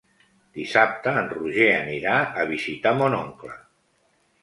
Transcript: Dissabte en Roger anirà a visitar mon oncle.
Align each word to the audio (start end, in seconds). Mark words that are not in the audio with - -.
Dissabte 0.59 1.13
en 1.21 1.29
Roger 1.35 1.69
anirà 1.75 2.17
a 2.45 2.49
visitar 2.57 2.97
mon 3.03 3.23
oncle. 3.23 3.57